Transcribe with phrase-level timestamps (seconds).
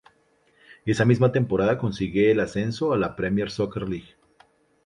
[0.83, 4.15] Esa misma temporada consigue el ascenso a la Premier Soccer League.